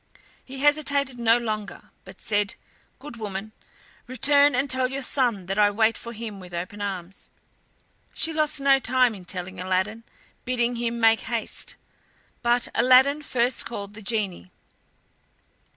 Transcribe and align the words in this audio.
He 0.43 0.57
hesitated 0.61 1.19
no 1.19 1.37
longer, 1.37 1.91
but 2.05 2.19
said: 2.21 2.55
"Good 2.97 3.17
woman, 3.17 3.51
return 4.07 4.55
and 4.55 4.67
tell 4.67 4.89
your 4.89 5.03
son 5.03 5.45
that 5.45 5.59
I 5.59 5.69
wait 5.69 5.95
for 5.95 6.11
him 6.11 6.39
with 6.39 6.55
open 6.55 6.81
arms." 6.81 7.29
She 8.11 8.33
lost 8.33 8.59
no 8.59 8.79
time 8.79 9.13
in 9.13 9.25
telling 9.25 9.59
Aladdin, 9.59 10.03
bidding 10.43 10.77
him 10.77 10.99
make 10.99 11.19
haste. 11.29 11.75
But 12.41 12.67
Aladdin 12.73 13.21
first 13.21 13.67
called 13.67 13.93
the 13.93 14.01
genie. 14.01 14.49